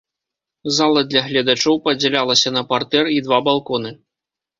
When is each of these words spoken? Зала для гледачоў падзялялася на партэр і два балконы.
Зала 0.77 1.01
для 1.09 1.21
гледачоў 1.27 1.75
падзялялася 1.85 2.53
на 2.57 2.63
партэр 2.71 3.11
і 3.17 3.19
два 3.27 3.39
балконы. 3.49 3.93